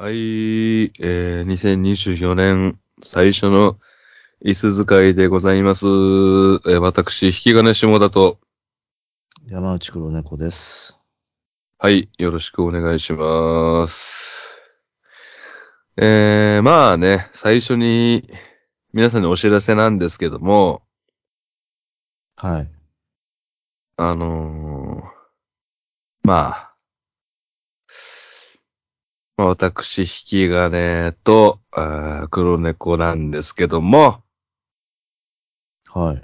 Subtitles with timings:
[0.00, 3.78] はい、えー、2024年最初の
[4.42, 5.84] 椅子使いでございます。
[5.84, 8.38] えー私、引き金下田と、
[9.46, 10.98] 山内黒猫です。
[11.76, 14.62] はい、よろしくお願いします。
[15.98, 18.26] えー、まあね、最初に
[18.94, 20.80] 皆さんにお知らせなんですけども、
[22.36, 22.70] はい。
[23.98, 25.04] あのー
[26.22, 26.69] まあ、まあ
[29.46, 34.22] 私、引き金と、あー黒猫なんですけども、
[35.92, 36.22] はい。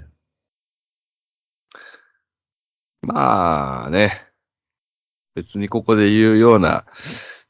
[3.01, 4.27] まあね、
[5.35, 6.85] 別にここで言うような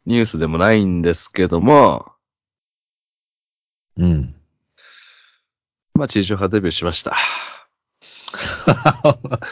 [0.05, 2.11] ニュースでもないんですけども、
[3.97, 4.35] うん。
[5.95, 7.15] まあ地上波デビューしました。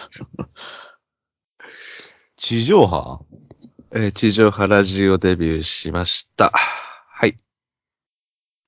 [2.38, 3.26] 地上波？
[3.96, 6.52] えー地上波ラジオデビューしました。
[6.54, 7.38] はい。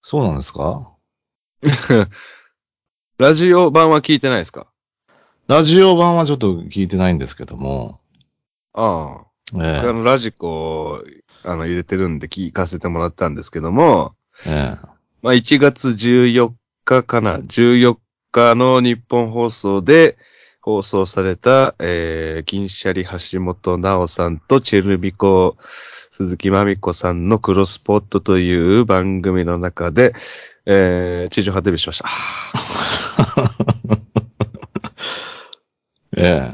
[0.02, 0.90] そうなんですか？
[3.20, 4.68] ラジオ版は聞いてないですか？
[5.48, 8.00] ラジオ版はちょっと聞いてないんですけども。
[8.74, 9.22] あ
[9.54, 9.62] あ。
[9.64, 11.02] えあの、ラジコ、
[11.46, 14.14] あの、入れてるんで聞かせてもらったんですけども、
[14.46, 14.50] え。
[14.50, 14.78] え
[15.22, 17.98] まあ、1月14日かな、14
[18.32, 20.18] 日の日本放送で
[20.68, 25.56] 放送された、えー、銀シャリ橋本直さんとチェルミコ
[26.12, 30.14] 鈴木まみこさんのクロスポットという番組の中で、
[30.66, 32.10] えー、地上波デビューしました。
[36.22, 36.52] え。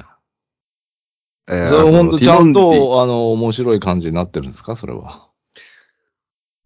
[1.49, 1.67] えええ。
[1.69, 4.75] それほんとちゃんと、あの、面白い感じになってるんですか？
[4.75, 5.29] それは。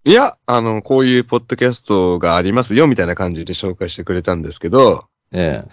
[0.04, 5.64] いや、あの、こういうポッドキャストがありますよ、みたいな感じで紹介してくれたんですけど、え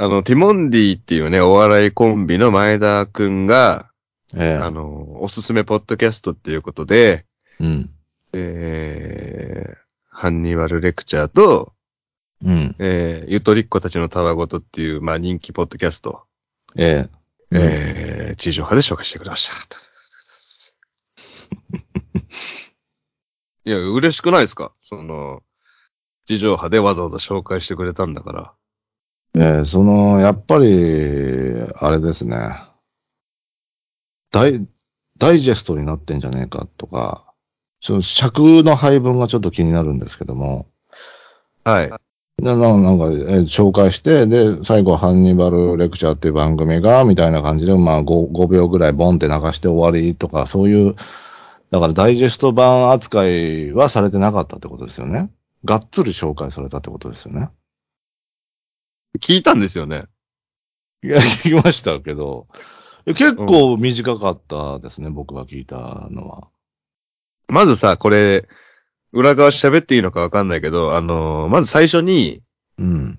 [0.00, 3.90] あの、ティモンディっていうね、お笑いコンビの前田くんが、
[4.32, 4.44] え。
[4.44, 4.54] ええ。
[4.54, 7.26] あの、おすすめポッドキャストっていうことで、
[7.58, 7.90] うん。
[8.32, 9.76] えー、
[10.08, 11.72] ハンニバルレクチャーと、
[12.44, 12.76] うん。
[12.78, 16.22] えー、ゆとりっ子たちのたわごとっていう、まあ人気ポッドキャスト、
[16.76, 17.08] え
[17.50, 17.56] え。
[17.56, 19.54] えー、地上波で紹介してくれました。
[23.64, 24.72] いや、嬉しくないですか？
[24.80, 25.42] その、
[26.26, 28.54] 地上波でわざわざ紹介してくれたんだから。
[29.38, 32.36] ええ、その、やっぱり、あれですね。
[34.32, 34.66] ダイ、
[35.16, 37.24] ダイジェストになってんじゃねえかとか、
[37.80, 40.66] その尺の配分がちょっと気になるんですけども、
[41.64, 41.90] はい。
[42.42, 50.94] なななんか、えー紹介して、で、最後、ハンニバルレクチャーっていう番組が、みたいな感じで、まあ5、5秒ぐらいボンって流して終わりとか、そういう、
[51.70, 55.30] だからダイジェスト版扱いはされてなかったってことですよね。
[55.64, 57.50] がっつり紹介されたってことですよね。
[59.18, 60.04] 聞いたんですよね。
[61.02, 62.46] いや、聞きましたけど、
[63.06, 66.48] 結構短かったですね、僕が聞いたのは。
[67.48, 68.48] まずさ、これ、
[69.12, 72.42] 裏側喋っていいのかわかんないけど、あのーまず最初に、
[72.78, 73.18] うん。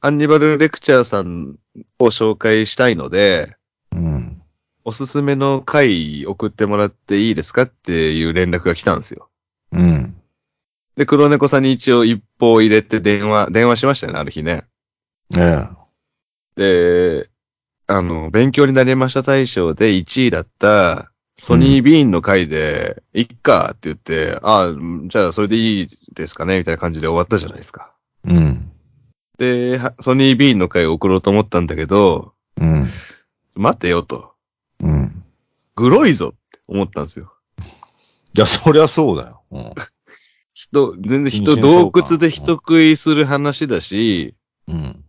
[0.00, 1.56] ハンニバルレクチャーさん
[1.98, 3.56] を紹介したいので、
[3.92, 4.42] うん。
[4.84, 9.28] おすすめの回送ってもらっていいですかっていう連絡が来たんですよ。
[9.72, 10.16] うん。
[10.96, 14.64] で、黒猫さんに一応一報入れて電話、電話しましたよね、ある日ね。
[15.34, 15.68] え
[16.56, 17.22] え。
[17.24, 17.30] で、
[17.86, 24.74] あの、勉強になりました大賞で1位だった、ソニービーンの回で、いっかって言って、ああ、
[25.08, 27.92] じゃあそれでいいですかねみたいな感じで終わったじゃないですか。
[28.24, 28.72] うん。
[29.38, 32.86] で、はソニービーンの回を送ろうと思ったんだけど、うん。
[33.54, 34.32] 待てよと。
[34.80, 35.24] うん。
[35.74, 37.32] グロいぞって思ったんですよ。
[38.36, 39.42] いや、そりゃそうだよ。
[39.50, 39.72] うん。
[40.54, 44.34] 人、全然人、洞関窟で人食いする話だし、
[44.68, 45.04] うん。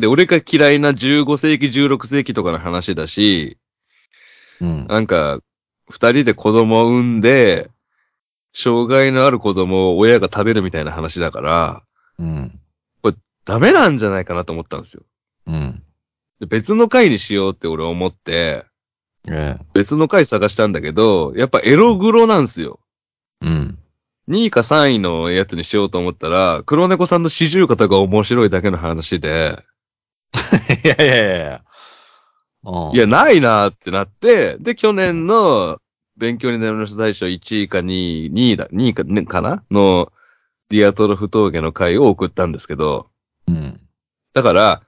[0.00, 3.58] で、俺が嫌いな15世紀、16世紀とかの話だし、
[4.60, 4.86] うん。
[4.86, 5.40] なんか、
[5.88, 7.70] 二人で子供を産んで、
[8.52, 11.82] 障害のある子供を親が食べるみたいな話だから、
[12.18, 12.60] うん。
[13.44, 15.02] ダメなんじゃないかなと思ったんですよ。
[15.46, 15.82] うん。
[16.38, 18.64] で別の回にしようって俺思って、
[19.28, 19.64] ええ。
[19.74, 22.80] 別の回探したんだけど、やっぱエログロなんですよ。
[23.42, 23.78] うん。
[24.28, 29.64] 2位か3位のやつにしようと思ったら、黒猫さんの四十肩が面白いだけの話で、
[30.84, 31.62] いやいやいやいや。
[33.06, 35.80] ないなーってなって、で、去年の
[36.16, 39.64] 勉強になりました大賞1位か2位、2位だ、2位か、ね、かな？
[39.70, 40.12] の、
[40.68, 43.08] ディアトロフ峠の回を送ったんですけど、
[43.48, 43.80] うん。
[44.34, 44.82] だから、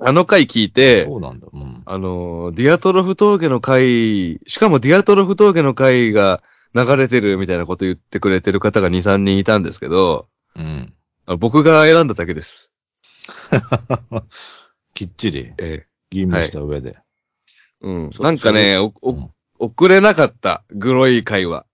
[0.00, 1.48] あの回聞いて、そうなんだ。
[1.52, 1.82] うん。
[1.84, 6.42] あのー、ディアトロフ峠の回、しかもディアトロフ峠の回が
[6.74, 10.92] 流れてるみたいなこと言ってくれてる方が2、3人いたんですけど、うん。
[11.26, 12.71] あ僕が選んだだけです。
[14.94, 16.96] きっちりえ吟味した上で。
[16.98, 17.02] え
[17.82, 18.12] うん。
[18.12, 19.30] そなんかね、お、おうん
[19.62, 21.66] 送れなかった、グロい回は。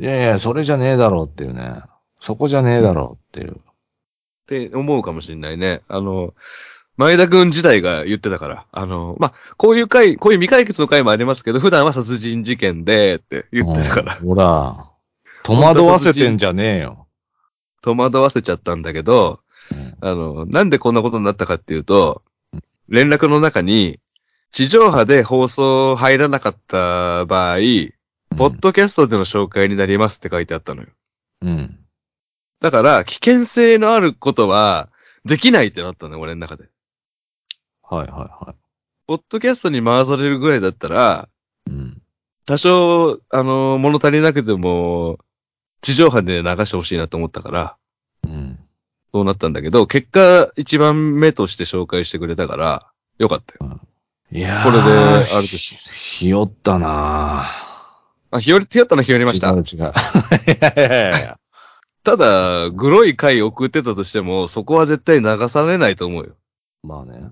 [0.00, 1.74] いやいや、それじゃねえだろうっていうね。
[2.18, 3.52] そこじゃねえだろうっていう。
[3.52, 3.58] っ
[4.46, 5.82] て思うかもしれないね。
[5.88, 6.32] あの、
[6.96, 14.90] 前田くん自体が言ってたから、あの、まあ、こういう回、こういう未解決の回もありますけど、普段は殺人事件で、って言ってたからう、んほら、
[15.42, 17.08] 戸惑わせてんじゃねえよ。
[17.82, 19.47] 戸惑わせちゃったんだけど、うん
[20.00, 22.22] あの、なんでこんなことになったかっていうと、
[22.88, 23.98] 連絡の中に、
[24.50, 27.58] 地上波で放送入らなかった場合、
[28.36, 30.88] ポッドキャストでの紹介になりますって書いてあったのよ。
[31.42, 31.78] うん。
[32.60, 34.88] だから、危険性のあることは、
[35.24, 36.68] できないってなったのよ、俺の中で。
[37.88, 38.54] はいはいは
[39.06, 41.28] ポッドキャストに回されるぐらいだったら、
[41.68, 41.70] い。
[41.70, 42.02] うん。
[42.46, 45.18] 多少、あの、物足りなくても、
[45.80, 47.76] 地上波で流してほしいなと思ったから、
[48.24, 48.57] うん。
[49.12, 52.86] そうなったんだけど、結果、一番目として紹介してくれたから、
[53.18, 53.80] よかったよ。
[54.30, 55.58] いやーこれであるとひ
[56.02, 57.44] ひよったな
[58.30, 59.26] あ、ひより、ひよったのひよりぁ。
[59.26, 59.48] ました？
[59.50, 59.62] 違う。
[59.62, 59.92] 違う。
[60.46, 61.38] いやいやいや。
[62.04, 66.36] ただ、グロい回送ってたとしても、そこは絶対流されないと思うよ。
[66.82, 67.30] まあね。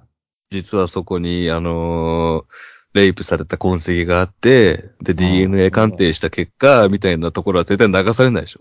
[0.51, 2.55] 実はそこに、あのー
[2.95, 8.61] レイプされた痕跡があって、で、DNA 鑑定した結果、みたいなところは絶対流されないでしょ。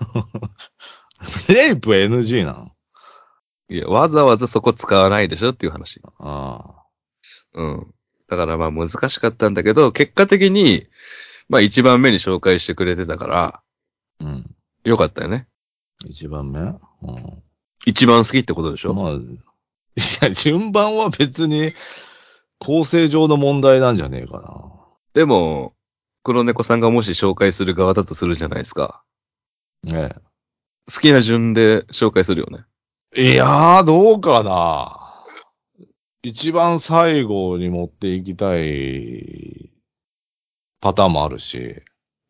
[1.48, 2.70] レイプ NG なの？
[3.70, 6.00] いや、わざわざそこ使わないでしょっていう話。
[6.18, 6.84] あ
[7.54, 7.94] うん。
[8.28, 10.86] だからまあ難しかったんだけど、結果的に、
[11.48, 13.62] まあ一番目に紹介してくれてたから、あ。
[14.20, 14.44] うん。
[14.84, 15.48] よかったよね。
[16.06, 16.60] 一番目？
[16.60, 16.78] うん。
[17.84, 19.20] 一番好きってことでしょ、まあ、い
[20.22, 21.72] や、順番は別に、
[22.58, 24.74] 構成上の問題なんじゃねえか
[25.14, 25.74] でも、
[26.22, 29.02] 黒猫さんがもし紹介する側だとするじゃないですか。
[29.84, 30.08] な。
[30.08, 30.27] ね
[30.92, 32.64] 好きな順で紹介するよね。
[33.16, 33.32] え。
[33.32, 35.24] いやー、どうかな。
[36.22, 39.70] 一番最後に持っていきたい
[40.80, 41.82] パターンもあるし。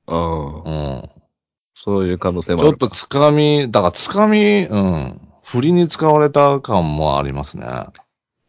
[0.06, 0.62] うん。
[0.62, 1.02] うん。
[1.74, 2.88] そういう可能性もちょっあるか。
[2.88, 5.20] とつかみ、だからつかみ、うん。
[5.44, 7.64] 振りに使われた感もありますね。
[7.64, 7.92] あ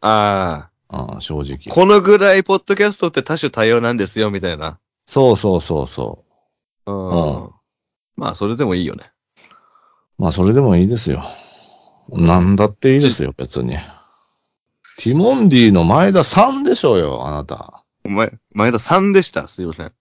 [0.00, 0.70] あ。
[0.92, 1.72] うん、正直。
[1.72, 4.78] このぐらいポッドキャストって多種多様なんですよ、みたいな。
[5.06, 6.24] そうそうそうそ
[6.86, 7.44] うん。
[7.44, 7.50] うん
[8.16, 9.09] まあ、それでもいいよね。
[10.20, 10.22] う。
[10.22, 11.24] まあ、それでもいいですよ。
[12.08, 13.72] なんだっていいですよ、別に。
[14.98, 17.84] ティモンディの前田さんでしょうよ、あなた。
[18.04, 19.48] お前、前田さんでした？
[19.48, 19.92] すいません。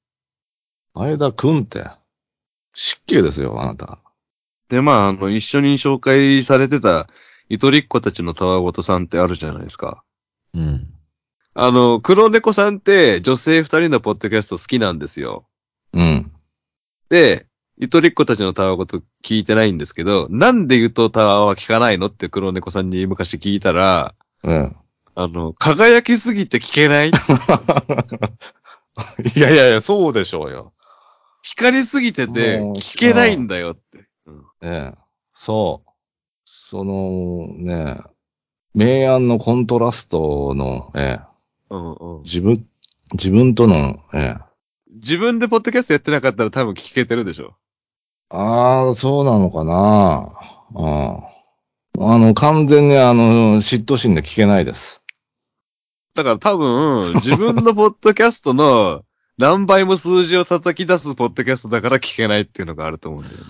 [0.94, 1.86] 前田くんって。
[2.74, 4.00] 失敬ですよ、あなた。
[4.70, 7.08] で、まあ、あの、一緒に紹介されてた、
[7.48, 10.04] ゆとりっ子たちのたわごとさんってあるじゃないですか。
[10.54, 10.88] うん。
[11.56, 15.46] あの、黒猫さんって女性二人のポッドキャスト好きなんですよ。
[15.94, 16.32] うん。
[17.10, 17.48] で、
[17.80, 24.76] ゆとりっ子たちのたわごと聞いてないんですけど、なんでゆとたわは聞かないのって黒猫さんに昔聞いたら、うん。
[25.16, 27.12] あの、輝きすぎて聞けない？
[29.36, 30.74] いやいやいや、そうでしょうよ。
[31.42, 34.08] 光りすぎてて聞けないんだよって。
[34.26, 34.98] うんええ。
[35.34, 35.90] そう。
[36.44, 37.98] その、ね、
[38.74, 41.26] 明暗のコントラストの、ええ、
[41.70, 42.66] うんうん自分、
[43.14, 44.50] 自分との、ええ。
[44.96, 47.56] 自分でポッドキャストやってなかったら多分聞けてるでしょ。
[48.30, 50.32] ああ、そうなのかな。
[50.76, 51.30] うん。
[52.02, 55.04] あの、完全にあの、嫉妬心で聞けないです。
[56.14, 59.04] だから多分、自分のポッドキャストの
[59.38, 63.46] 何倍も数字を叩き出すポッドキャストだから聞けないっていうのがあると思うんだよね。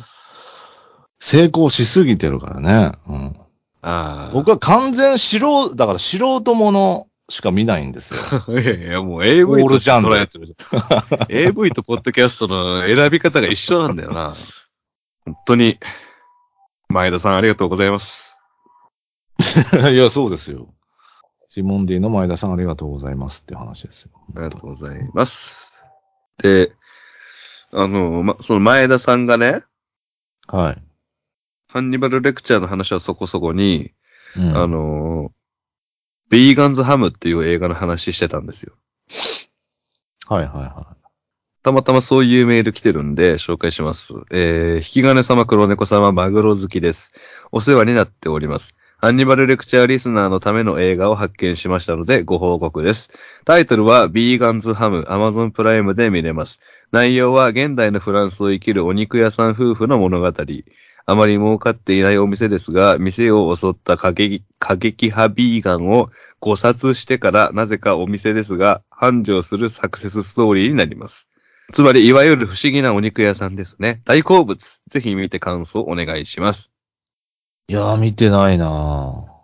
[1.19, 2.91] 成功しすぎてるからね。
[3.07, 3.35] うん。
[3.81, 4.31] ああ。
[4.33, 8.19] 僕は完全素人、だから素人ものしか見ないんですよ。
[8.59, 11.25] いやいや、もう AV オーとルジャンル捉えてるじゃん。
[11.29, 14.33] AV とポッドキャストの選び方が一緒なんだよな。
[15.29, 15.77] 本当に。
[16.87, 18.39] 前田さんありがとうございます。
[19.93, 20.73] いや、そうですよ。
[21.49, 24.11] シモンディの前田さんありがとうございますって話ですよ。
[24.35, 25.85] ありがとうございます。
[26.41, 26.71] で、
[27.71, 29.63] あの、ま、その前田さんがね、
[30.47, 30.83] はい。
[31.67, 33.91] ハンニバルレクチャーの話はそこそこに、
[34.35, 35.31] うんあの、
[36.29, 38.73] ビーガンズハムっていう映画の話してたんですよ。
[40.27, 40.97] はいはいは
[41.61, 44.13] たまたまそういうメール来てるんで紹介します。
[44.31, 47.11] えー、引き金様黒猫様マグロ好きです。
[47.51, 48.75] お世話になっております。
[49.01, 53.11] ハンニバルレクチャーリスナーのための映画を発見しましたのでご報告です。
[53.43, 56.61] タイトルはビーガンズハム、アマゾンプライムで見れます。
[56.93, 60.33] 内容は現代のフランスを生きるお肉屋さん夫婦の物語。
[61.05, 71.28] あまり儲かっていないお店ですが、店を襲った過激過激派ビーガンを誤殺してからなぜかお店ですが、繁盛するサクセスストーリーになります。
[71.71, 74.01] つまり、いわゆる不思議なお肉屋さんですね。
[74.05, 74.79] 大好物。
[74.87, 76.71] ぜひ見て感想お願いします。
[77.67, 77.73] い。
[77.73, 79.39] いやー、見てないなぁ。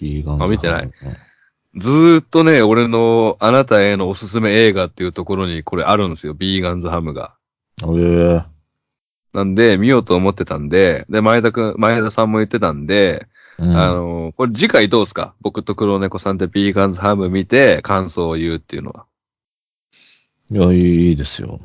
[0.00, 0.90] ビーガンズあ見てない。
[1.76, 6.34] ずーっとね、俺のあなたへのおすすめ映画っていうところにこれあるんですよ。
[6.34, 7.34] ビーガンズハムが。
[7.82, 8.44] ええ
[9.32, 13.26] なんで、見ようと思ってたんで、で、前田くん、前田さんも言ってたんで、
[13.58, 15.34] うんあの、これ次回どうですか？
[15.40, 19.06] 僕と黒猫さんでビーガンズハム見て感想を言うっていうのは。
[20.50, 21.58] いや、いいですよ。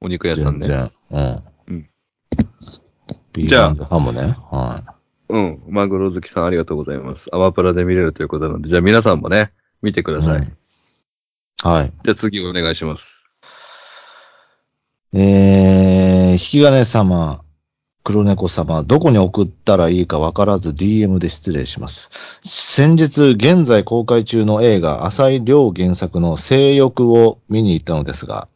[0.00, 0.66] お肉屋さんね。
[0.66, 0.90] 全然。
[1.10, 1.74] うん。
[1.74, 1.90] うん
[3.32, 4.36] ビーじゃあガンズハムね。
[4.50, 4.96] は
[5.28, 5.62] うん。
[5.68, 7.28] マグロ好きさんありがとうございます。
[7.34, 9.52] アマプラで見れるということなので、じゃあ皆さんもね、
[9.82, 10.14] 見てくい。
[10.14, 10.38] ださい。
[10.38, 10.58] うん
[11.62, 11.92] はい。
[12.04, 13.24] じゃあ次お願いします。
[15.12, 17.44] えー、引き金様、
[18.08, 22.08] 黒猫様、どこに送ったらいいかわからず DM で失礼します。
[22.40, 28.48] 先日、現在公開中の映画、浅井亮原作の性欲を見に行ったのですが、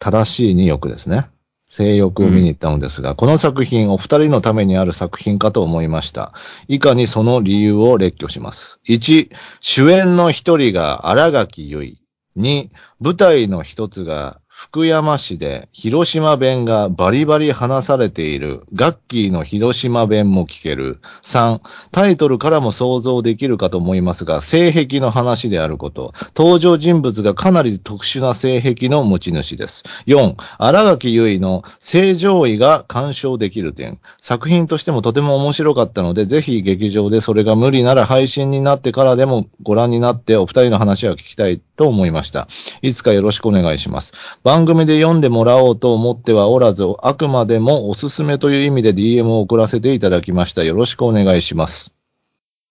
[0.00, 1.30] 正しいに欲ですね。
[1.66, 6.32] 性欲を見に行ったのですが、この作品、お二人のためにある作品かと思いました。
[6.66, 8.80] 以下にその理由を列挙します。
[8.88, 12.08] 1、主演の一人が荒垣結衣。
[12.36, 18.64] 2、舞台の一つが福山市で広島弁がバリバリ話されている。
[18.74, 20.98] ガッキーの広島弁も聞ける。
[21.22, 21.60] 3、
[21.92, 26.12] タイトルからも想像できるかと思いますが、性癖の話であること。
[26.36, 29.84] 登場人物がかなり特殊な性癖の持ち主です。
[30.06, 34.00] 4、荒垣結衣の正常位が鑑賞できる点。
[34.20, 42.48] 作品としてもとても面白かったので、ぜひ劇場でそれが無理なら配信になってからでもご覧になってお二人の話は聞きたいと思いました。
[42.82, 44.12] いつかよろしくお願いします。
[44.48, 50.64] 番組で読んでもらおうと思ってはおらず、あくまでもおすすめという意味で DM を送らせていただきました。
[50.64, 51.92] よろしくお願いします。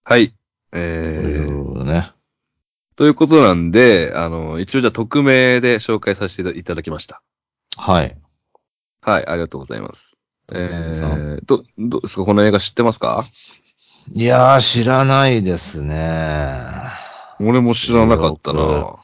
[0.04, 0.30] はい。
[0.30, 0.34] と
[0.74, 2.10] えいー、うね。
[2.96, 7.22] ということなんで、あの、一応じゃあ匿名で紹介させていただきました。
[7.78, 8.18] はい。
[9.02, 10.18] はい、ありがとうございます。
[10.52, 12.26] えさー、ど、どうですか？
[12.26, 13.24] この映画知ってますか？
[14.16, 15.96] いやー、知らないですね。
[17.40, 18.96] 俺も知らなかったな。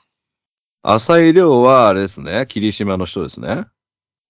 [0.86, 3.66] 浅井亮は、あれですね、霧島の人ですね。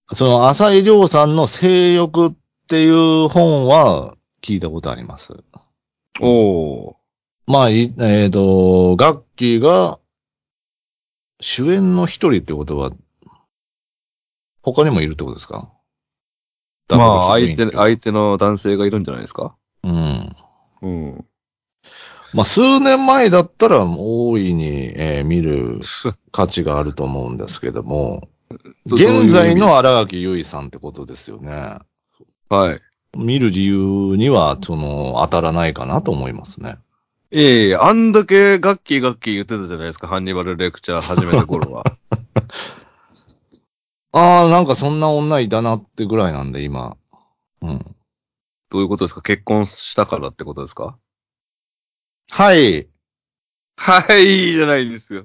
[0.08, 2.32] その、浅井亮さんの性欲っ
[2.68, 5.34] ていう本は聞いたことあります。
[6.20, 6.94] おー。
[7.48, 9.98] まあ、いえっ、と、ガッキーが
[11.40, 12.92] 主演の一人ってことは、
[14.62, 15.72] 他にもいるってことですか？
[16.88, 19.56] まあ、相手、相手の男性がいるんじゃないですか？
[19.82, 20.30] うん。
[20.82, 21.26] うん。
[22.34, 25.80] まあ、数年前だったら大いに、えー見る
[26.32, 28.28] 価値があると思うんですけども、
[28.86, 31.76] 現在の荒垣結衣さんってことですよね。
[32.48, 32.80] はい。
[33.16, 36.76] 見る理由には、その、当たらないかなと思いますね。
[37.30, 41.84] ええあんだけガッキーガッキー言ってたじゃないですか、ハンニバルレクチャー始めた頃は。
[44.12, 46.96] ああ、なんかそんな女いたなってぐらいなんで、今。
[47.62, 47.78] うん。
[48.70, 49.22] どういうことですか？
[49.22, 50.96] 結婚したからってことですか？
[52.30, 52.88] はい。
[53.76, 55.24] はい、じゃないですよ。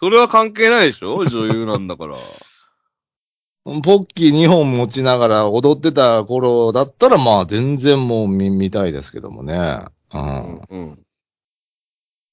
[0.00, 1.24] それは関係ないでしょ？
[1.26, 2.16] 女優なんだから。
[3.64, 9.84] ポッキー2本持ちながら踊ってた頃だったら、まあ全然もう見見たいですけどもね。
[10.12, 10.60] うん。
[10.68, 10.98] うん。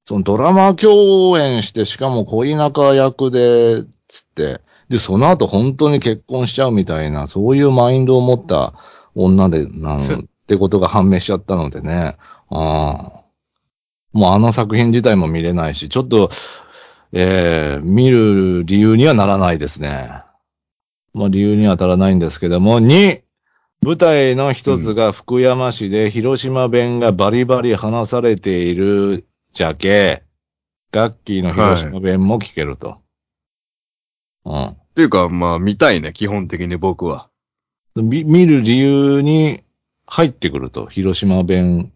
[0.07, 4.59] そのドラマ共演して、しかも恋仲役で、つって、
[4.89, 8.73] で、その後本当に結婚しちゃうみたいな、そういうマインドを持った
[9.13, 10.15] 女で、なんそ
[10.47, 12.15] てことが判明しちゃったのでね。
[12.49, 13.18] ああ。
[14.13, 16.29] もうあの作品自体も見れないし、ちょっと、
[17.11, 20.23] えー、見る理由にはならないですね。
[21.13, 23.21] まあ理由には当たらないんですけども、2、
[23.81, 30.23] 舞台の一つが福山市で広島弁がバリバリ話されているじゃけ、
[30.91, 32.97] ガッキーの広島弁も聞けると。
[34.71, 37.29] っていうか、まあ、見たいね、基本的に僕は。
[37.95, 38.09] うん。
[38.09, 39.61] み見る理由に
[40.07, 41.93] 入ってくると、広島弁。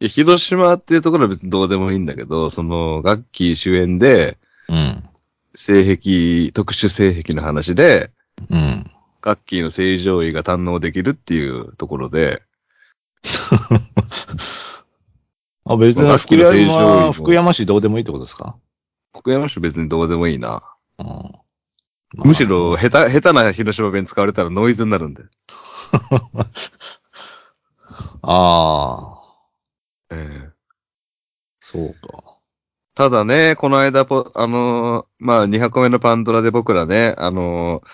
[0.00, 4.38] いや広島っていうところは別にどうでもいいんだけど、その、ガッキー主演で、
[4.68, 5.04] うん。
[5.54, 8.10] 性癖、特殊性癖の話で、
[8.48, 8.84] うん。
[9.20, 12.42] ガッキーの正常位が堪能できるっていうところで、
[15.66, 18.56] あ、別に福山、も福山市どうでもいいってことですか？
[19.14, 20.62] 福山市別にどうでもいいな。
[20.98, 21.06] うん。
[22.24, 25.22] むしろ、下手、下手な広島弁使われたらノイズになるんで。
[28.22, 29.19] ああ、
[30.10, 30.52] ええ
[31.60, 32.38] そうか。
[32.94, 37.88] ただね、この間ポ、あのーまあ、2箱目のパンドラで僕らね、あのー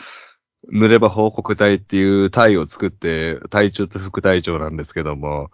[0.69, 5.51] 塗れば報告隊っていう隊を作って、隊長と副隊長なんですけども、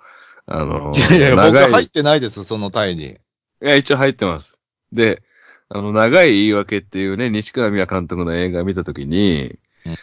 [0.46, 3.18] あのーいやいや、僕長い、入ってないです、その隊に。
[3.62, 4.58] いや、一応入ってます。
[4.92, 5.22] で、
[5.68, 9.96] あの、長い言い訳っていうね、西川美和監督の映画見たときに、うん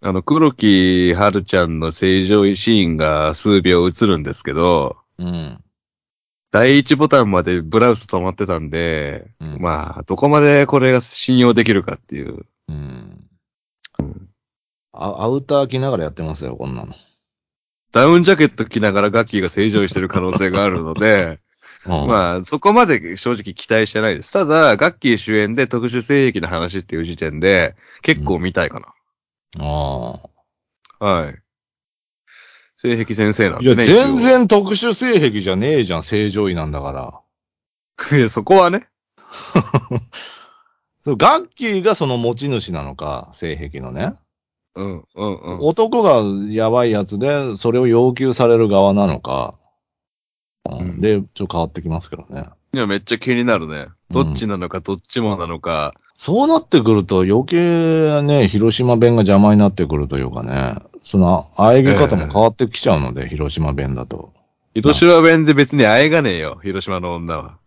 [0.00, 5.65] あの、黒木春ちゃんの正常位シーンが数秒映るんですけど、うん。
[6.56, 12.46] 第一ボタンまでブラウス止まってたんで、うんまあ、どこまでこれが信用できるかっていう。
[12.70, 13.28] うん。
[14.94, 16.94] あアウター着ながらやってますよ、こんなの。
[17.92, 21.40] ダウンジャケット着ながらガッキーが正常にしてる可能性があるので、
[21.84, 24.32] うん、まあ、そこまで正直期待してないです。
[24.32, 28.94] ただ、ガッキー主演で特殊性癖の話っていう時点で、結構見たいかな。
[29.60, 31.45] あはい。
[32.94, 33.62] 性癖先生なんあ。
[33.62, 33.86] いや、でね。
[33.86, 37.20] 全然特殊性癖じゃねえじゃん、正常位なんだから。
[37.98, 38.18] 一応。
[38.18, 38.88] いや、そこはね。
[41.04, 44.14] そうガッキーがその持ち主なのか、性癖のね。
[44.74, 45.58] うん、うん、うん。
[45.60, 49.58] 男がやばいやつで、それを要求される側なのか。
[49.60, 49.66] うん
[50.78, 52.44] うんで、ちょっと変わってきますけどね。
[52.74, 53.86] いや、めっちゃ気になるね。
[54.10, 55.94] どっちなのか、どっちもなのか。
[56.18, 60.74] そうなってくると余計ね、広島弁が邪魔になってくるというかね、
[61.06, 64.32] その、喘ぎ方も変わってきちゃうので、広島弁だと。
[64.74, 67.58] 広島弁で別にあえがねえよ、広島の女は。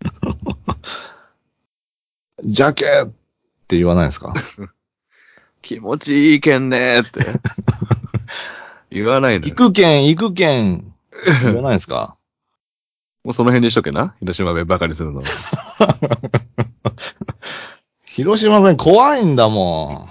[2.44, 3.08] ジャケっ
[3.70, 4.34] て言わないですか？
[5.64, 7.22] 気持ちいいけんねーって。
[8.92, 9.54] 言わないのよ。
[9.54, 10.94] 行くけん、行くけん、
[11.44, 12.18] 言わないですか？
[13.24, 14.16] もうその辺にしとけな。
[14.20, 15.24] 広島弁バカにするの。
[18.06, 20.10] 広島弁怖いんだも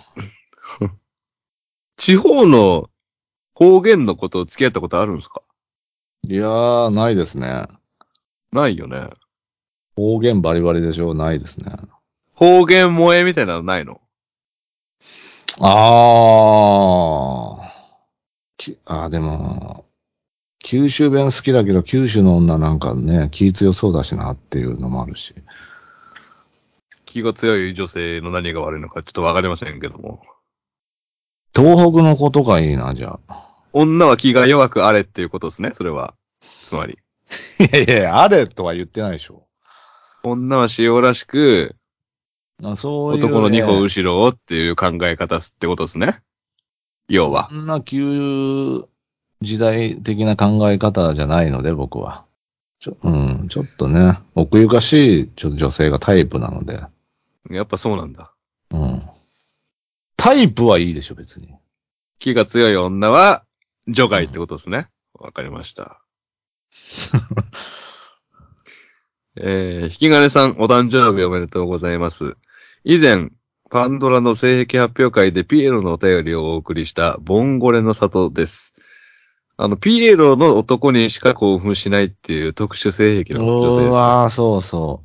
[1.99, 2.89] 地方の
[3.59, 5.43] 方言のことを付き合ったことあるんですか？
[6.29, 6.33] ん。
[6.33, 7.65] いやー、ないですね。
[8.53, 9.11] ないよね。
[9.97, 11.13] 方言バリバリでしょ？
[11.13, 11.73] ないですね。
[12.35, 14.01] 方言萌えみたいなのないの？
[15.61, 17.69] あー。
[18.59, 19.87] きあー、でも、
[20.61, 25.35] 九州弁好きだけど、九州の女なんかね、気強そうだしなっていうのもあるし。
[27.07, 30.23] 気が強い女性の何が悪いのかちょっとわかりませんけども。
[31.57, 33.48] 東北の子とかいいな、じゃあ。
[33.73, 36.15] 女は気が弱くあれっていうことですね、それは。
[36.41, 36.99] つまり。
[37.61, 39.43] いやいやいや、あれとは言ってないでしょ。
[40.23, 41.77] 女は塩らしく、
[42.63, 46.21] あそういう、ね、男の二歩後ろをっていう考え方ってことですね。
[47.09, 47.57] 要はそ。
[47.57, 48.85] んな旧
[49.41, 52.25] 時代的な考え方じゃないので、僕は。
[52.81, 56.81] ちょ、うん、ちょっとね、奥ゆかしいちょっと女性がタイプなので。
[57.51, 58.33] やっぱそうなんだ。
[58.73, 59.03] うん。
[60.17, 61.55] タイプはいいでしょ、別に。
[62.19, 63.45] 気が強い女は
[63.89, 64.89] 除外ってことですね。
[65.15, 66.01] わかりました。
[69.41, 72.37] えー、引き金さん、お誕生日おめでとうございます。
[72.85, 73.31] 以前、
[73.71, 78.75] パンドラの性癖発表会でピエロのお便りをお送りしたボンゴレの里です。
[79.57, 83.87] あの、ピエロの男にしか興奮しないっていう特殊性癖の女性です、ね。
[83.89, 85.03] うわーそうそ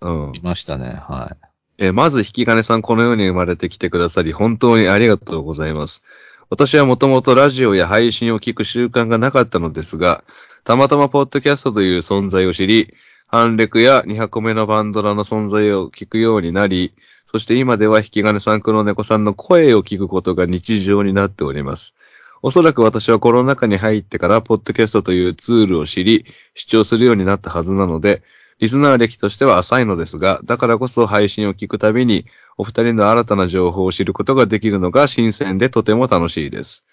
[0.00, 0.08] う。
[0.08, 0.36] うん。
[0.36, 1.46] いましたね、はい。
[1.78, 6.02] えーまず引き金さんこの世に生まれてきてくださり本当にありがとうございます。
[6.48, 10.22] 私はもともとラジオや配信を聞く習慣がなかったのですが、
[10.62, 12.94] たまたまポッドキャストという存在を知り、
[13.26, 16.94] ハンレクや200個目のバンドラの存在を聞くようになり、
[17.26, 21.96] そして今では引き金さん黒猫さんの声を聞くことが日常になっております。
[22.42, 28.22] おそらく私はコロナ禍に入ってから、ポッドキャストというツールを知り、視聴するようになったはずなので、
[28.58, 32.24] リスナー歴としては浅いのですが、だからこそ配信を聞くたびに、
[32.56, 36.84] お二人の新たな情報を知ることができるのが新鮮でとても楽しいです。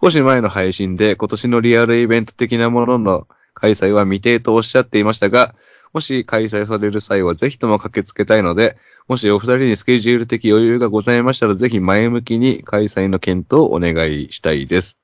[0.00, 5.54] 少し前の配信で今年のリアルイベント的なものの開催は未定とおっしゃっていましたが、
[5.92, 14.98] もし開催される際はぜひとも駆けつけたいので、もしお二人にスケジュール的余裕がございましたらぜひ前向きに開催の検討をお願いしたいです。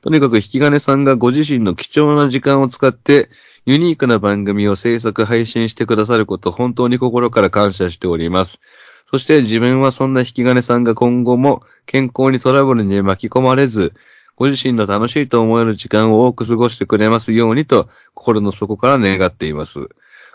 [0.00, 3.28] とにかく引き金さんがご自身の貴重な時間を使って
[3.64, 8.60] ユニークな番組を制作配信してくださること本当に心から感謝しております。
[9.06, 13.92] そして自分はそんな引き金さんが今後も健康にトラブルに巻き込まれず、
[14.36, 19.86] ご自身の楽しいと思える時間を多く過ごしてくれますようにと心の底から願っています。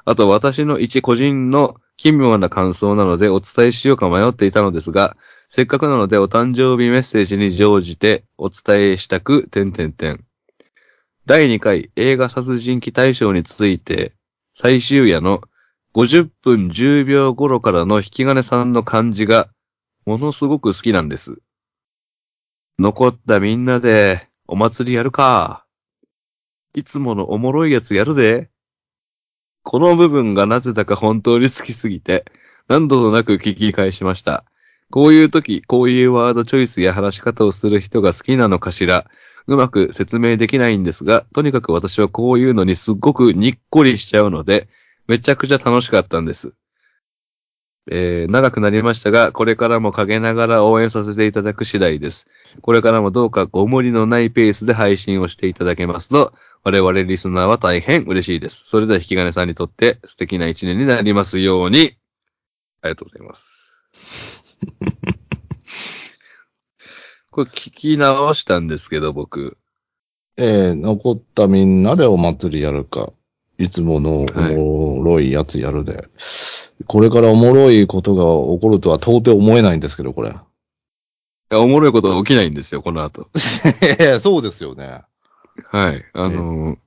[0.06, 5.18] あと私の一個人の奇妙な感想なのでお伝えしようか迷っていたのですが、
[5.50, 10.27] せっかくなのでお誕生日メッセージに乗じてお伝えしたく、点々点。
[11.28, 14.13] 第2回映画殺人鬼大賞について、
[14.54, 15.42] 最終夜の
[15.94, 19.50] 50分10秒頃からの引き金さんの感じが、
[20.06, 21.42] ものすごく好きなんです。
[22.80, 25.66] 残ったみんなで、お祭りやるか。
[26.74, 28.50] いつものおもろいやつやるで。
[29.63, 32.24] この部分がなぜだか本当に好きすぎて、
[32.70, 34.46] 何度となく聞き返しました。
[34.92, 39.08] こういう時、こういうワードチョイスや話し方をする人が好きなのかしら。
[39.48, 44.68] うまく説明できないんですが、とにかく私はこういうのにすっごくにっこりしちゃうので、
[45.08, 46.54] めちゃくちゃ楽しかったんです。
[47.90, 52.28] えー、長くなりましたが、これからも陰ながら応援させていただく次第です。
[52.62, 56.34] これからもどうかご無理のないペースで配信をしていただけますと、
[56.64, 58.66] 我々リスナーは大変嬉しいです。
[58.66, 61.98] それでは引き金さんにとって素敵な一年になりますように。
[62.82, 63.80] ありがとうございます。
[67.38, 69.60] これ聞き直したんですけど、僕。
[70.39, 73.13] えー、残ったみんなでお祭りやるか。
[73.60, 76.04] いつものおもろいやつやるで。
[76.88, 78.23] これからおもろいことが
[78.56, 80.30] 起こるとは到底思えないんですけど、これ。
[80.30, 80.34] い
[81.52, 83.30] やおもろいことが起きないんですよ、この後。
[84.19, 85.02] そうですよね。
[85.69, 86.04] はい。
[86.13, 86.78] あのー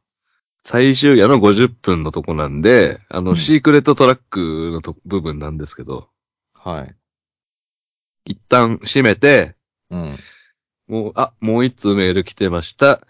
[0.65, 6.09] 最終夜の50分のとこなんで、あの、うんシークレットトラックのと部分なんですけど、
[6.53, 6.95] はい。
[8.33, 9.55] 一旦閉めて、
[9.91, 10.17] うん。
[10.91, 13.01] もう、あ、もう一通メール来てました。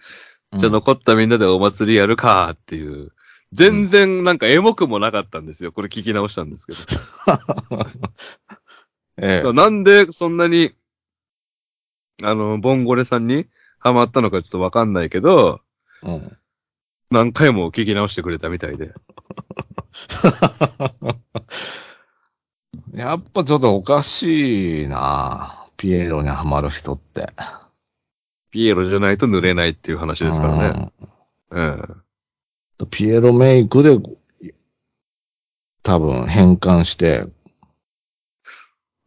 [0.56, 3.12] じゃあ残ったみんなでお祭りやるかっていう。
[3.52, 5.72] 全然なんかエモくもなかったんですよ。
[5.72, 6.78] これ聞き直したんですけど。
[9.22, 10.74] ええなんでそんなに、
[12.22, 13.46] あの、ボンゴレさんに
[13.78, 15.60] ハマったのかちょっとわかんないけど、
[16.02, 16.36] うん。
[17.10, 18.92] 何回も聞き直してくれたみたいで。
[22.94, 27.26] やっぱちょっとおかしいなピエロにはまる人って。
[28.50, 30.92] ピエロじゃないと濡れないっていう話ですからね。
[31.50, 31.64] うん。
[31.64, 32.02] うん
[32.90, 33.98] ピエロメイクで、
[35.82, 37.26] 多分変換して、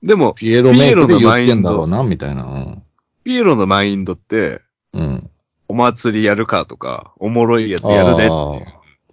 [0.04, 2.44] でも、ピエロメイクで言ってんだろうな、みたいな。
[2.44, 2.84] うん
[3.24, 5.30] ピエロのマインドって、うん。
[5.70, 8.30] お祭りやるかとか、おもろいやつやるで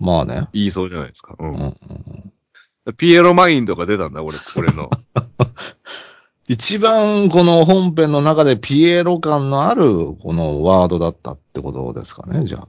[0.01, 0.49] まあね。
[0.53, 1.37] 言いそうじゃないですか。
[1.39, 1.47] う。
[1.47, 1.77] うんん
[2.97, 4.91] ピエロマインドが出たんだ、俺、俺の。
[6.53, 12.69] 一番この本編の中でピエロ感のあるこのワードだったってことですかね、じゃあ。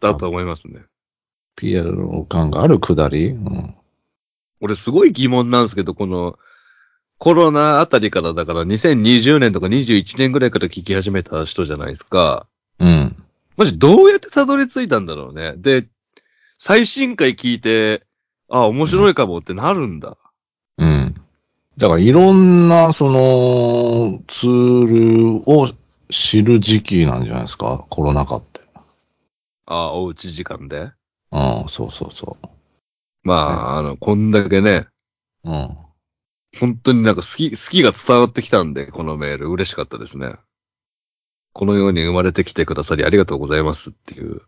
[0.00, 0.80] だと思いますね。
[1.54, 3.74] ピエロ感があるくだり、うん、
[4.62, 6.38] 俺すごい疑問なんですけど、この、
[7.18, 12.46] コロナあたりからだから2020年とか21年ぐらいから聞き始めた人じゃないですか。
[12.78, 13.14] うん。
[13.58, 15.52] マジどうやってたどり着いたんだろうね。
[15.58, 15.86] で、
[16.56, 18.06] 最新回聞いて、
[18.48, 20.16] あ、面白いかもってなるんだ。
[20.78, 21.17] うん。
[21.78, 25.68] だからいろんなそのツールを
[26.10, 28.60] 知る時期なんじゃないですか、コロナ禍って。
[29.66, 30.90] あ、おうち時間で？
[31.30, 32.36] うん、そうそうそ
[33.22, 34.86] まあ、あの、こんだけね、
[35.44, 35.50] う。
[35.50, 35.76] うん。
[36.58, 40.34] 本当になんか好き、好きが伝わってきたんで、このメール嬉しかったですね。
[41.52, 44.42] このように生まれてきてくださりありがとうございますっていう。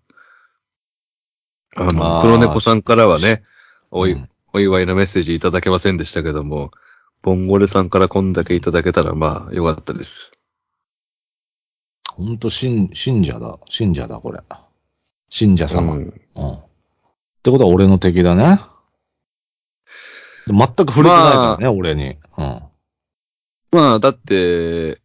[1.77, 3.45] あの、黒猫さんからはね、
[3.90, 6.73] おい、うんお祝いのメッセージいただけませんでしたけども、
[7.22, 10.33] ボンゴレさんからこんだけいただけたらまあ、よかったです。
[12.14, 13.59] ほんと信信者だ。
[13.68, 14.40] 信者だ、これ。
[15.28, 15.94] 信者様。
[15.94, 16.02] うん。
[16.02, 16.70] うん
[17.40, 18.59] ってことは俺の敵だね。
[20.46, 22.18] で全く触れてないからね、俺に。
[22.37, 22.61] うん。
[23.72, 25.00] まあ、だって、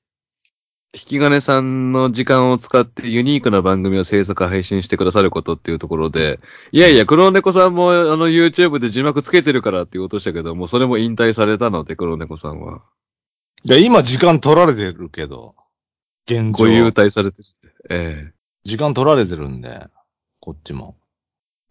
[0.95, 6.39] 引き金さんの時間を使ってユニークな番組を制作配信してくださることっていうところで、
[6.71, 12.81] いやいや、黒猫さんもあの YouTube で字幕つけてるからって言おうとしたけど、もうそれも引退されたので、黒猫さんは。
[13.65, 15.55] で、今時間取られてるけど、
[16.27, 16.67] 現状ご。
[16.69, 17.75] 優待されてるんで。
[17.89, 18.31] え
[18.63, 19.87] 時間取られてるんで、
[20.39, 20.95] こっちも。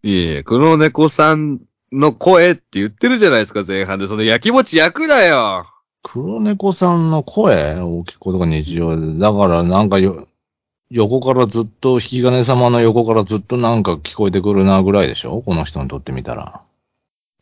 [0.03, 4.07] えいえいえ、黒猫さんの声って言ってるじゃないですか、前半で。
[4.07, 5.67] その焼きもち焼くなよ
[6.07, 9.19] 黒猫さんの声大きいことが日常で。
[9.19, 10.29] だからなんかよ、
[10.91, 15.41] 横からずっと、引き金様の横からずっとなんか聞こえてくるなぐらいでしょ？
[15.41, 16.61] この人にとってみたら。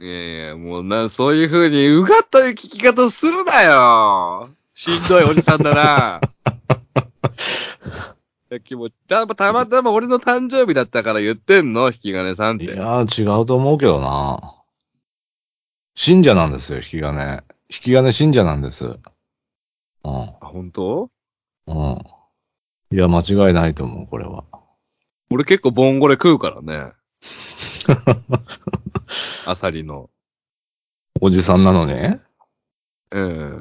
[0.00, 6.20] いやいや、もうな、そういう風にうがった聞き方するなよしんどいおじさんだな。
[8.64, 11.88] 気持ち、たたまたま俺の誕生日だったから言ってんの？
[11.88, 12.66] 引き金さんって。
[12.66, 14.38] いやー違うと思うけどな。
[15.94, 17.42] 信者なんですよ、引き金。
[17.72, 18.84] 引き金信者なんです。
[18.84, 19.00] うん。
[20.04, 21.10] あ、本当？
[21.66, 21.98] うん。
[22.90, 24.44] いや、間違いないと思う、これは。
[25.30, 26.92] 俺結構ボンゴレ食うからね。
[29.46, 30.10] アサリの。
[31.22, 32.20] おじさんなのにえ
[33.12, 33.52] え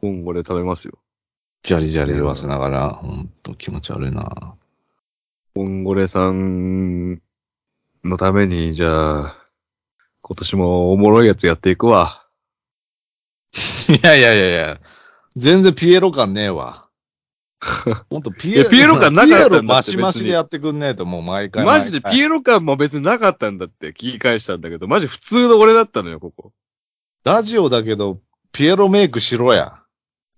[0.00, 1.00] ボンゴレ食べますよ。
[1.64, 4.54] ジャリジャリ言わせながら、ほんと気持ち悪いな。
[5.54, 7.20] ボンゴレさん
[8.04, 9.36] のために、じゃあ、
[10.20, 12.21] 今年もおもろいやつやっていくわ。
[13.96, 14.76] いやいやいやいや、
[15.36, 16.88] 全然ピエロ感ねえわ。
[18.10, 26.52] ほんとピいやピエロ感なかったんだってピエロマシマシでやってくんねえと、もう毎回マジでピエエロ感も別になかったんだって聞き返したんだけど、マジ普通の俺だったのよ、ここ。
[27.24, 28.20] ラジオだけど、
[28.52, 29.80] ピエロメイクしろや。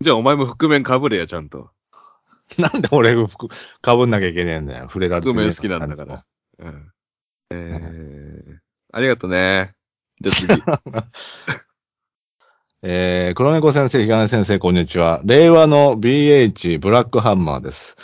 [0.00, 1.70] じゃあお前も覆面被れや、ちゃんと。
[2.58, 3.48] なんで俺が服
[3.80, 4.84] かぶんなきゃいけねえんだよ。
[4.84, 6.24] 触れられて覆面好きなんだから。。
[6.58, 6.90] うん。
[7.50, 8.58] えー、
[8.92, 9.74] ありがとね。
[10.20, 11.64] じゃあ次。
[12.86, 15.22] えー、黒猫先生、ひがね先生、こんにちは。
[15.24, 17.96] 令和の BH ブラックハンマーです。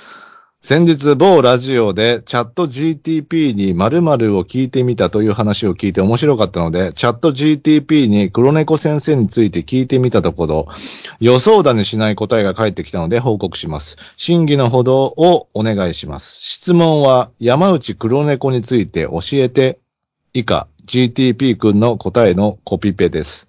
[0.63, 10.67] 先日某ラジオでチャット GTP に〇〇を聞いてみたという話を聞いて面白かったので、チャット GTP に黒猫先生について聞いてみたところ、
[11.21, 13.99] 予想だにしない答えが返ってきたので報告します。
[14.17, 16.41] 審議のほどをお願いします。
[16.41, 19.79] 質問は山内黒猫について教えて
[20.33, 23.47] 以下 GTP 君の答えのコピペです。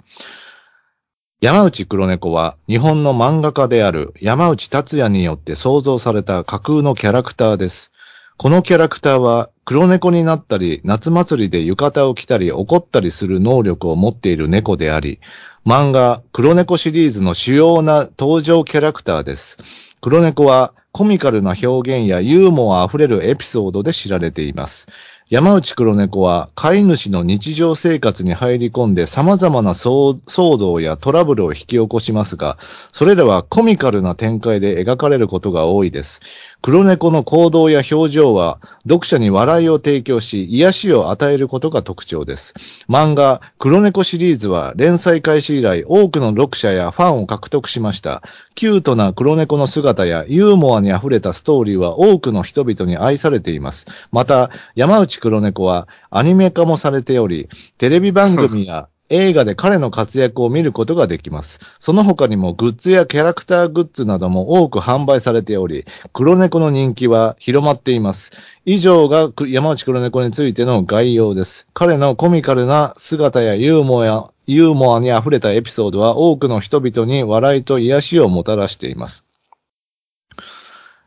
[1.44, 7.92] 山内黒猫は日本の漫画家である山内達也によって創造された架空のキャラクターです。
[8.38, 15.20] このキャラクターは黒猫になったり、夏祭りで浴衣を着たり怒ったりする能力を持っている猫であり、
[15.66, 19.98] 漫画黒猫シリーズの主要な登場キャラクターです。
[20.00, 24.88] 黒猫はコミカルな表現やユーモア溢れるエピソードで知られています。
[25.32, 32.58] 山内黒猫は飼い主の日常生活に入り込んで様々な騒動やトラブルを引き起こしますが、
[32.92, 36.20] それらはコミカルな展開で描かれることが多いです。
[36.62, 42.54] 黒猫の行動や表情は読者に笑いを提供し、癒しを与えることが特徴です。
[42.90, 48.22] 漫画、黒猫シリーズは連載開始以来多くの読者やファンを獲得しました。
[48.54, 54.08] キュートな黒猫の姿やユーモアに溢れたストーリーは多くの人々に愛されています。
[54.12, 61.60] また、山内黒猫はアニメ化もされており、テレビ番組や 映画で彼の活躍を見ることができます。
[61.80, 68.32] その他にもグッズやキャラクターグッズなども多く販売されており、黒猫の人気は広まっています。
[68.66, 71.68] 以上がく山内黒猫についての概要です。
[71.74, 79.26] 彼のコミカルな姿やユーモア、ユーモアに溢れたエピソードは多くの人々に笑いと癒しをもたらしています。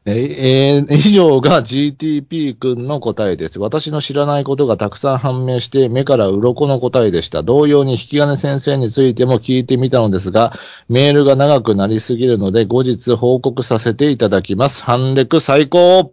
[0.07, 3.59] えーえー以上が GTP 君の答えです。
[3.59, 7.43] 私の知らないことがたくさん判明して目から鱗の答えでした。
[7.43, 10.53] 同様に引き金先生についても聞いてみたのですが、
[10.91, 14.85] メールが長くなりすぎるので後日報告させていただきます。
[14.85, 16.13] 反略最高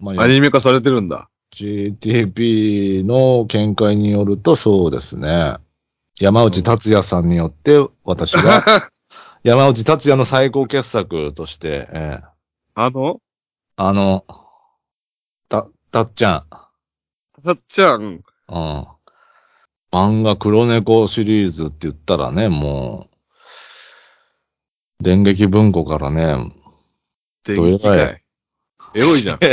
[0.00, 1.28] まあアニメ化されてるんだ。
[1.54, 5.56] GTP の見解によるとそうですね。
[6.20, 8.88] 山内達也さんによって私は
[9.44, 12.37] 山内達也の最高傑作として、えー
[12.80, 13.20] あの、
[13.74, 14.24] あの、
[15.48, 16.44] た、たっちゃん、
[17.42, 18.02] たっちゃん。
[18.02, 18.22] うん。
[19.90, 23.10] 漫画黒猫シリーズって言ったらね、も
[25.00, 26.36] う、電撃文庫からね、
[27.44, 28.22] 電どれぐらい。
[28.94, 29.40] エロいじゃん。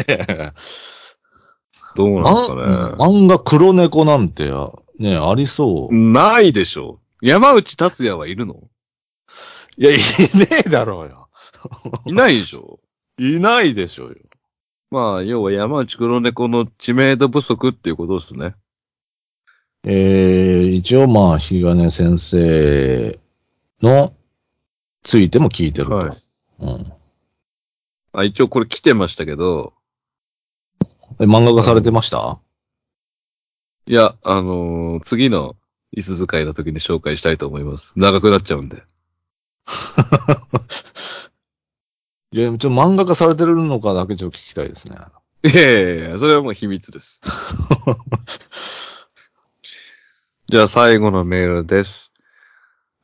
[1.95, 2.61] どうなんすかね。
[2.99, 4.51] 漫画黒猫なんて、
[4.99, 5.91] ね、ありそう。
[5.91, 6.99] ないでしょ。
[7.23, 8.69] 山内達也はいるの？
[9.79, 9.99] いや、いね
[10.67, 11.27] えだろうよ。
[12.05, 12.79] いないでしょ。
[13.17, 14.15] いないでしょうよ。
[14.91, 18.55] まあ、要は山内黒猫の知名度不足っていうことですね。
[19.83, 23.19] えー、一応まあ、ひがね先生
[23.81, 24.13] の
[25.03, 25.95] ついても聞いてると。
[25.95, 26.17] はい
[26.59, 26.93] うん
[28.17, 29.73] あ、一応これ来てましたけど、
[31.19, 32.39] え、漫画化されてました？
[33.87, 35.57] いや、あのー次の
[35.97, 37.91] 椅子使いの時に紹介したいと思います。
[37.97, 38.83] 長くなっちゃうんで。
[42.35, 44.97] いや、ちょ、漫画化されてるのかだけちょっと聞きたいですね。
[45.45, 45.65] いやい
[45.99, 47.21] やいや、それはもう秘密です。
[50.49, 52.11] じゃあ最後のメールです。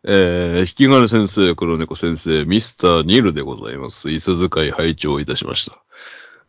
[0.03, 4.09] えー、引き金先生、黒猫先生、ミスターニルでございます。
[4.09, 5.81] 椅子使い拝聴いたしました。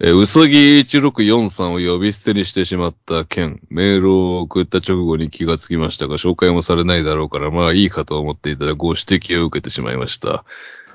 [0.00, 10.44] えー、うさぎ1643を呼び捨てにしてしまった件、メールを送った直後に気がつきましたが、紹介もされないだろうから、まあいいかと思っていただご指摘を受けてしまいました。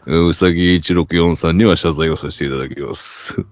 [0.08, 3.46] えーうさぎ1643には謝罪をさせていただきます。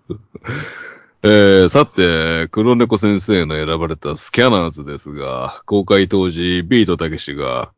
[1.22, 7.74] えー、さて、黒猫先生の選ばれたスキャナーズですが、公開当時、ビートたけしが、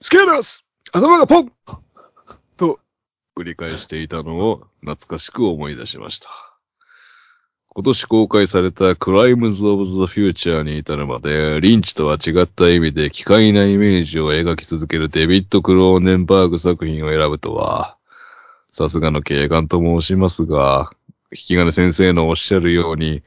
[0.00, 1.52] スキャナーズ頭がポン
[2.56, 2.80] と、
[3.36, 6.45] 繰り返していたのを懐かしく思い出しました。
[7.76, 17.98] 今年公開されたクライムズ・オブ・ザ・フューチャーに至るまで、リンチとは違った意味で奇怪なイメージを描き続けるデビッド・クローネンバーグ作品を選ぶとは、
[18.72, 20.90] さすがの警官と申しますが、
[21.32, 23.22] 引き金先生のおっしゃるように、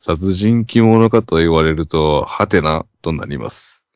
[0.00, 3.86] 殺人鬼物かと言われると、はてな、となります。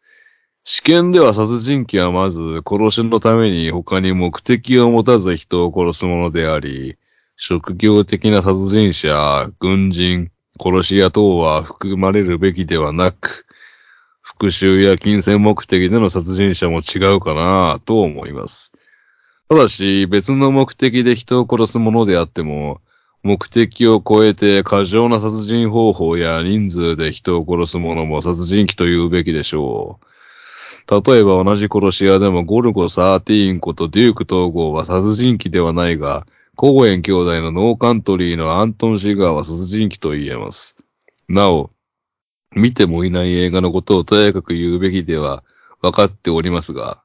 [0.64, 6.96] 試験では殺人鬼はまず、殺しのために他に目的を持たず人を殺すものであり、
[7.40, 13.46] 職業的な殺人者、軍人、殺し屋等は含まれるべきではなく、
[14.20, 18.72] 復讐や金銭目的での殺人者も違うかなと思います。
[19.48, 22.80] ただし、別の目的で人を殺すものであっても、
[23.22, 31.04] 目的を超えて過剰な殺人方法や人数で人を殺すものも殺人鬼と言うべきでしょう。
[31.06, 36.26] 例えば同じ殺し屋でもゴルゴ13ことデューク統合は殺人鬼ではないが、
[36.60, 40.76] コーエン兄弟のノーカントリーのアントン・シガーは殺人鬼と言えます。
[41.28, 41.70] なお、
[42.50, 45.44] 見てもいない映画のことをとやかく言うべきでは
[45.82, 47.00] 分かっておりますが、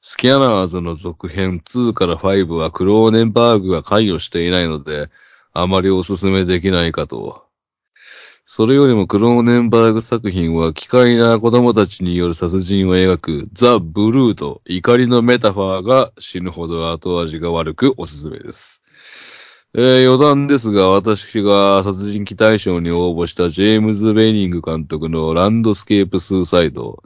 [0.00, 5.10] スキャナーズの続編2から5はクローネンバーグが関与していないので、
[5.52, 7.45] あまりお勧めできないかと。
[8.48, 18.84] それよりもクローネンバーグ作品は奇怪な子供たちによる殺人を描くザ・ブルード怒りのメタファーが死ぬほど後味が悪くおすすめです。
[19.74, 27.02] えー余談ですが、私が殺人鬼大賞に応募したジェームズ・ベイニング監督のランドスケープ・スーサイド。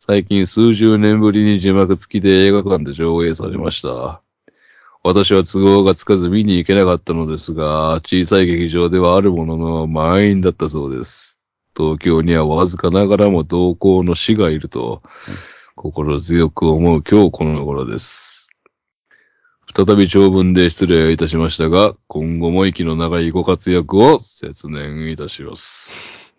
[0.00, 4.22] 最近数十年ぶりに字幕付きで映画館で上映されました。
[5.04, 11.40] 私は都合がつかず見に行けなかったのですが、小さい劇場ではあるものの満員だったそうです。
[11.76, 15.02] 東京にはわずかながらも同行の死がいると、
[15.74, 18.48] 心強く思う今日この頃です。
[19.74, 26.32] 再び長文で失礼いたしましたが、今後も息の長いご活躍を説念いたします。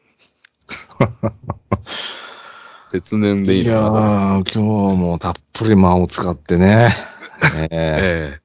[2.90, 6.94] 説念でいいいやー、今日もたっぷり間を使ってね。
[7.72, 8.43] えーえ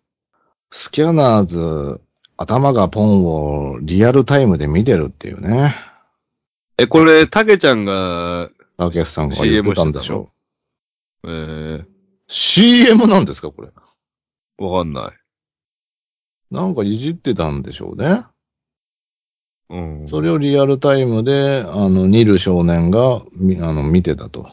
[0.70, 2.00] スキャナーズ、
[2.36, 5.74] 頭がポンをリアルタイムで見てるっていうね。
[6.78, 6.82] え。
[6.84, 10.30] え、これ、たけちゃんが、たけしさんが言ってたんでしょ？
[11.24, 11.84] えー、
[12.28, 13.68] CM なんですかこれ？
[14.58, 15.16] わかんない。
[16.50, 18.22] なんかいじってたんでしょうね。
[19.70, 20.08] うん。
[20.08, 24.42] それをリアルタイムで、あの、ニル少年が、みあの、見てたと。
[24.42, 24.46] っ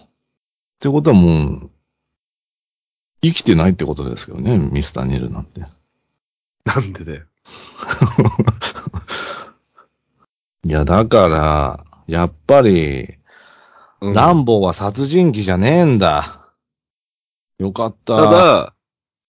[0.80, 1.72] てことはもう、
[3.22, 5.62] 生きてないってことですけどね、ミスターニルなんて。
[6.66, 7.24] なんでだよ。
[10.66, 13.20] いや、だから、やっぱり、
[14.02, 16.52] うんランボーは殺人鬼じゃねえんだ。
[17.58, 18.18] よかった。
[18.18, 18.74] ただ、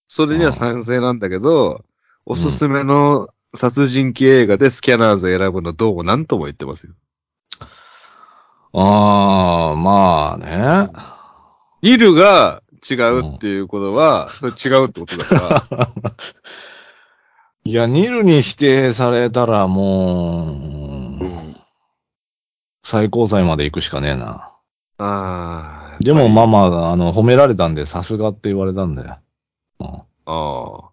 [0.09, 1.85] それには賛成なんだけど、
[2.27, 6.93] おすすめの殺人鬼映画でスキャナーズ選ぶのどうなんとも言ってますよ。
[8.75, 10.91] ああ、まあね。
[11.81, 15.89] ニルが違うっていうことは、それ違うってことだから、
[17.67, 20.57] いや、ニルに否定されたらもう、うん
[22.85, 24.53] 最高裁まで行くしかねえな。
[24.99, 25.97] ああ。
[25.99, 29.03] でもまあまあ、あの、褒められたんで、さすがって言われたんで。
[29.03, 29.19] うんあ
[30.27, 30.91] あ。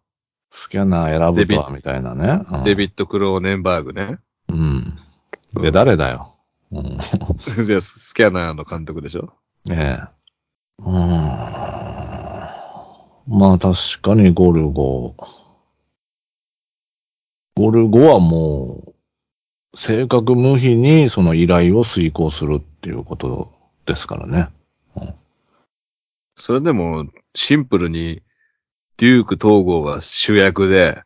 [0.50, 2.44] スキャナー選ぶとは、みたいなね。
[2.52, 4.18] うんデビッド・クローネンバーグね。
[4.50, 4.84] うん。
[5.62, 6.28] で、誰だよ。
[6.72, 6.98] うん。
[7.64, 9.32] じゃあスキャナーの監督でしょ？
[9.70, 10.00] ええ。
[10.80, 11.00] うーん。
[13.40, 15.16] まあ確かにゴルゴ。
[17.56, 23.52] ゴルゴはもう、正確無比にその依頼を遂行するっていうこと
[23.86, 24.50] ですからね。
[26.36, 28.22] それでも、シンプルに、
[28.98, 31.02] デューク統合が主役で、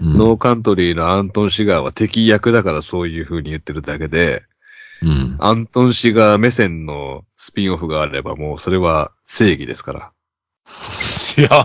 [0.00, 0.18] うん。
[0.18, 4.42] ノーカントリーのアントン・シガーは敵役だからそういう風に言ってるだけで、
[5.02, 5.36] うん。
[5.38, 10.12] アントン・シガー目線のスピンオフがあればもうそれは正義ですから。
[11.38, 11.64] いや、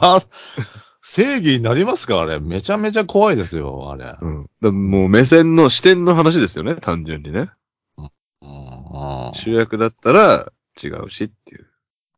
[1.16, 2.20] 正義になりますか？
[2.20, 2.42] あれ。
[2.42, 4.18] めちゃめちゃ怖いですよ、あれ。
[4.22, 4.50] うん。
[4.60, 7.52] だもう目線の視点の話ですよね、単純にね。
[7.98, 10.52] うん主役だったら
[10.84, 11.68] 違うしっていう。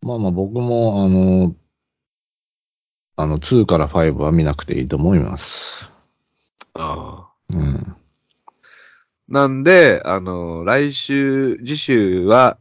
[0.02, 1.56] まあまあ僕も、あの、
[3.18, 5.94] あの、2から5は見なくていいと思います。
[6.74, 7.56] ああ。
[7.56, 7.96] うん。
[9.28, 12.58] なんで、あの、来週、次週は、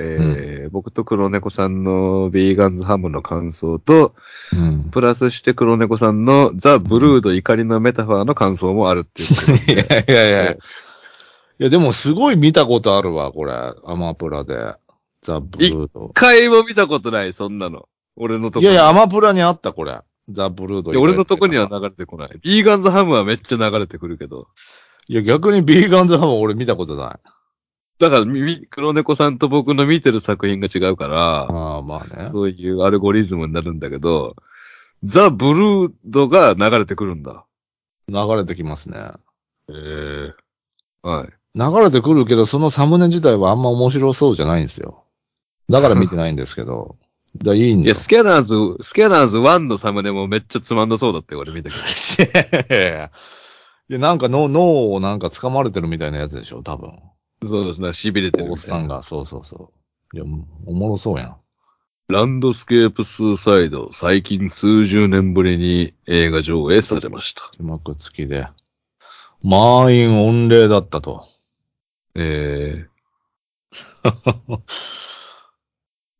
[0.00, 4.14] えー僕と黒猫さんのビーガンズハムの感想と、
[4.56, 4.90] うん。
[4.90, 10.52] プラスして黒猫さんのザ・ブルード怒りのメタファーの感想もあるっていう いやいやいや。
[10.52, 10.56] い
[11.58, 13.52] や、でもすごい見たことあるわ、これ。
[13.52, 14.74] アマプラで。
[15.22, 16.10] ザ・ブルード一。
[16.14, 17.88] 回も見たことない、そんなの。
[18.16, 19.98] 俺のとこいやいや、アマプラにあった、これ。
[20.28, 20.92] ザ・ブルード。
[20.92, 22.30] いや俺のとこには流れてこない。
[22.40, 24.46] ビーガンズハムはめっちゃ流れてくるけど。
[25.08, 27.28] いや、逆にビーガンズハム俺見たことない。
[28.00, 28.24] だから、
[28.70, 32.28] 黒猫さんと僕の見てる作品が違うから、ああ、まあね。
[32.28, 34.36] そういうアルゴリズムになるんだけど、
[35.02, 37.44] ザ・ブルードが流れてくるんだ。
[38.08, 38.98] 流れてきますね。
[39.68, 41.28] ええはい。
[41.54, 45.04] 流れてくるけど、そのサムネ自体はあんま面白そうじゃないんですよ。
[45.68, 46.96] だから見てないんですけど。
[47.36, 52.70] だいいんだいや、スキャナーズ、スキャナーズ1のサムネもめっちゃつまんなそうだって俺見たけど。
[53.90, 56.92] いや、なんか脳、脳をなんか掴まれてるみたいなやつでしょ、多分。
[57.44, 59.72] そうですね、痺れてるおっさんが、そうそうそ
[60.12, 60.16] う。
[60.16, 60.24] いや、
[60.66, 61.36] おもろそうやん。
[62.08, 67.50] ランドスケープスーサイド、最近数十年ぶりに映画上映されました。
[67.56, 68.46] 字幕付きで。
[69.42, 71.24] 満員御礼だったと。
[72.14, 72.86] え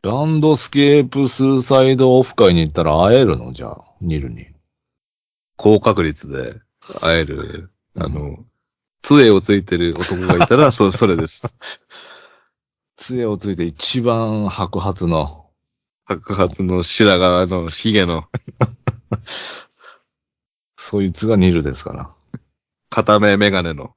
[0.03, 3.53] ランドスケープスーサイドオフ会に行ったら会えるの？
[3.53, 4.47] じゃあ、ニルに。
[5.57, 6.61] 高確率で
[7.03, 8.39] 会える、あの、
[9.03, 11.55] 杖をついてる男がいたら、そ、 それです。
[12.97, 15.51] 杖をついて一番白髪の、
[16.05, 18.29] 白髪の白髪の髭の
[20.77, 22.11] そいつがニルですから。
[22.91, 23.95] 片目メガネの、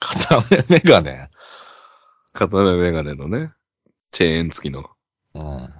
[0.00, 1.30] 片目メガネ？
[2.32, 3.52] 片目メガネのね、
[4.10, 4.90] チェーン付きの。
[5.34, 5.42] うん。
[5.42, 5.70] あ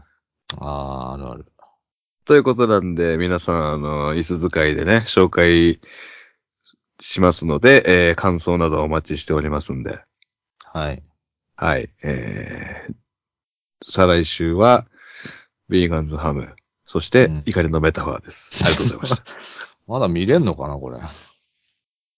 [0.61, 1.47] あ、あるある。
[2.25, 5.81] ということなんで、皆さん、あの、椅子使いでね、紹介
[7.05, 10.01] しますので、えー感想などお待ちしておりますんで。
[10.65, 11.03] はい。
[11.57, 11.91] はい。
[12.03, 12.95] えー、
[13.85, 14.87] 再来週は、
[15.69, 18.65] ビーガンズハム、そしてうん、怒りのメタファーです。
[18.65, 19.25] ありがとうございました。
[19.87, 20.99] まだ見れんのかな、これ。